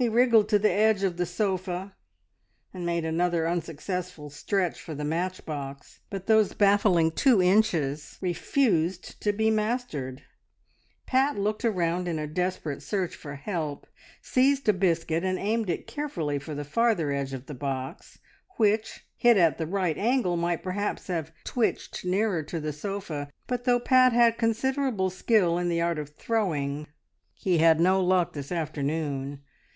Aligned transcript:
He 0.00 0.08
wriggled 0.08 0.48
to 0.50 0.60
the 0.60 0.70
edge 0.70 1.02
of 1.02 1.16
the 1.16 1.26
sofa, 1.26 1.96
and 2.72 2.86
made 2.86 3.04
another 3.04 3.48
unsuccessful 3.48 4.30
stretch 4.30 4.80
for 4.80 4.94
the 4.94 5.04
matchbox, 5.04 5.98
but 6.08 6.28
those 6.28 6.52
baffling 6.52 7.10
two 7.10 7.42
inches 7.42 8.16
refused 8.20 9.20
to 9.22 9.32
be 9.32 9.50
mastered. 9.50 10.22
Pat 11.06 11.36
looked 11.36 11.64
around 11.64 12.06
in 12.06 12.16
a 12.16 12.28
desperate 12.28 12.80
search 12.80 13.16
for 13.16 13.34
help, 13.34 13.88
seized 14.22 14.68
a 14.68 14.72
biscuit, 14.72 15.24
and 15.24 15.36
aimed 15.36 15.68
it 15.68 15.88
carefully 15.88 16.38
for 16.38 16.54
the 16.54 16.62
farther 16.64 17.10
edge 17.10 17.32
of 17.32 17.46
the 17.46 17.54
box, 17.54 18.20
which, 18.50 19.04
hit 19.16 19.36
at 19.36 19.58
the 19.58 19.66
right 19.66 19.98
angle, 19.98 20.36
might 20.36 20.62
perhaps 20.62 21.08
have 21.08 21.24
been 21.32 21.42
twitched 21.42 22.04
nearer 22.04 22.44
to 22.44 22.60
the 22.60 22.72
sofa, 22.72 23.32
but 23.48 23.64
though 23.64 23.80
Pat 23.80 24.12
had 24.12 24.38
considerable 24.38 25.10
skill 25.10 25.58
in 25.58 25.68
the 25.68 25.80
art 25.80 25.98
of 25.98 26.10
throwing, 26.10 26.86
he 27.34 27.58
had 27.58 27.80
no 27.80 28.00
luck 28.00 28.32
this 28.32 28.52
afternoon. 28.52 29.42